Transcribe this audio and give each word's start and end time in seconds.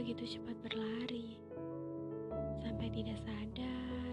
begitu 0.00 0.40
cepat 0.40 0.56
berlari, 0.64 1.36
sampai 2.64 2.88
tidak 2.88 3.20
sadar 3.20 4.09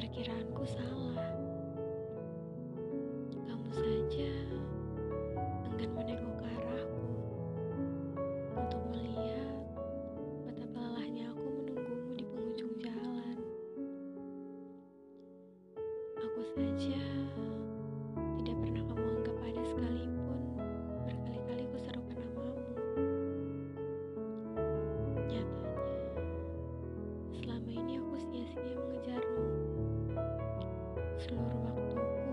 perkiraanku 0.00 0.64
salah. 0.64 1.28
Kamu 3.36 3.68
saja 3.68 4.32
enggan 5.68 5.92
menengok 5.92 6.40
ke 6.40 6.46
arahku 6.56 7.04
untuk 8.56 8.80
melihat 8.96 9.60
betapa 10.48 10.80
lelahnya 10.80 11.28
aku 11.36 11.44
menunggumu 11.52 12.16
di 12.16 12.24
penghujung 12.24 12.74
jalan. 12.80 13.38
Aku 16.16 16.40
saja 16.56 17.19
Seluruh 31.20 31.60
waktuku 31.68 32.32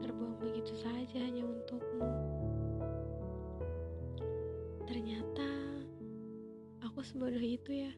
terbuang 0.00 0.36
begitu 0.40 0.72
saja 0.80 1.18
hanya 1.20 1.44
untukmu. 1.44 2.08
Ternyata 4.88 5.50
aku 6.80 7.04
sebodoh 7.04 7.44
itu 7.44 7.84
ya. 7.84 7.92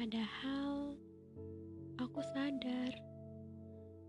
Padahal 0.00 0.96
aku 2.00 2.24
sadar 2.32 2.92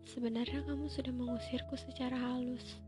sebenarnya 0.07 0.63
kamu 0.63 0.87
sudah 0.87 1.11
mengusirku 1.11 1.75
secara 1.75 2.15
halus. 2.15 2.79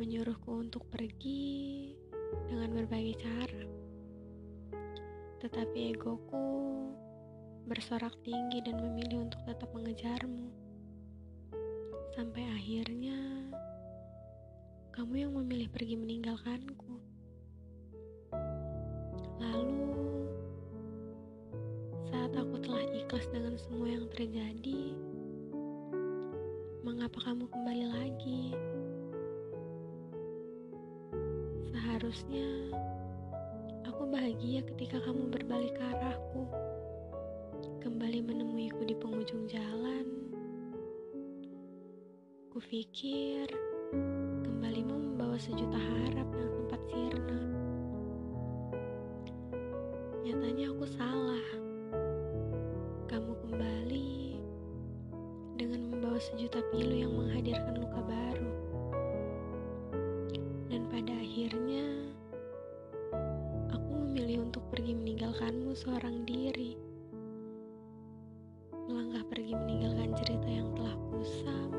Menyuruhku 0.00 0.64
untuk 0.64 0.88
pergi 0.88 1.92
dengan 2.48 2.72
berbagai 2.72 3.20
cara. 3.20 3.64
Tetapi 5.44 5.92
egoku 5.92 6.75
bersorak 7.66 8.14
tinggi 8.22 8.62
dan 8.62 8.78
memilih 8.78 9.26
untuk 9.26 9.42
tetap 9.42 9.66
mengejarmu. 9.74 10.54
Sampai 12.14 12.46
akhirnya 12.54 13.18
kamu 14.94 15.26
yang 15.26 15.32
memilih 15.34 15.66
pergi 15.74 15.98
meninggalkanku. 15.98 16.94
Lalu 19.42 19.82
saat 22.06 22.32
aku 22.38 22.56
telah 22.62 22.86
ikhlas 22.94 23.26
dengan 23.34 23.58
semua 23.58 23.90
yang 23.90 24.06
terjadi, 24.14 24.94
mengapa 26.86 27.18
kamu 27.18 27.50
kembali 27.50 27.86
lagi? 27.90 28.54
Seharusnya 31.74 32.48
aku 33.90 34.06
bahagia 34.06 34.62
ketika 34.70 35.02
kamu 35.02 35.34
berbalik 35.34 35.74
ke 35.74 35.82
arahku, 35.82 36.46
kembali 37.80 38.20
menemuiku 38.22 38.84
di 38.84 38.94
penghujung 38.96 39.48
jalan. 39.48 40.04
Kupikir 42.52 43.48
kembalimu 44.44 44.96
membawa 45.12 45.36
sejuta 45.36 45.76
harap 45.76 46.28
yang 46.32 46.50
sempat 46.52 46.80
sirna. 46.88 47.40
Nyatanya 50.24 50.66
aku 50.72 50.84
salah. 50.88 51.46
Kamu 53.06 53.32
kembali 53.44 54.40
dengan 55.56 55.92
membawa 55.92 56.20
sejuta 56.20 56.60
pilu 56.72 56.96
yang 56.96 57.12
menghadirkan 57.12 57.76
luka 57.76 58.00
baru. 58.00 58.52
Dan 60.72 60.88
pada 60.88 61.12
akhirnya, 61.16 61.86
aku 63.72 63.90
memilih 64.08 64.48
untuk 64.48 64.64
pergi 64.72 64.96
meninggalkanmu 64.96 65.72
seorang 65.76 66.24
diri. 66.24 66.85
Melangkah 69.16 69.32
pergi 69.32 69.56
meninggalkan 69.56 70.12
cerita 70.12 70.44
yang 70.44 70.68
telah 70.76 70.92
kusam. 71.08 71.72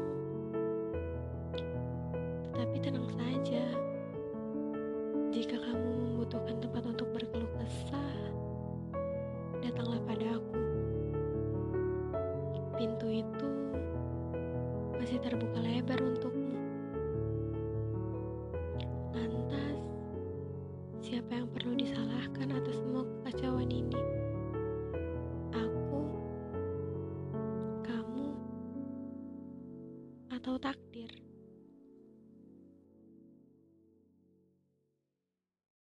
Tetapi 2.50 2.78
tenang 2.82 3.06
saja, 3.14 3.66
jika 5.30 5.62
kamu 5.62 5.86
membutuhkan 6.02 6.58
tempat 6.58 6.84
untuk 6.90 7.06
berkeluh 7.14 7.54
kesah, 7.62 8.18
datanglah 9.62 10.02
padaku. 10.10 10.66
Pintu 12.74 13.06
itu 13.06 13.50
masih 14.98 15.22
terbuka 15.22 15.62
lebar 15.62 16.02
untukmu. 16.02 16.58
Lantas, 19.14 19.78
siapa 21.06 21.38
yang 21.38 21.46
perlu 21.54 21.78
disalahkan 21.78 22.50
atas 22.50 22.82
semua 22.82 23.06
kekacauan 23.06 23.70
ini? 23.70 24.17
Atau 30.38 30.62
takdir? 30.62 31.27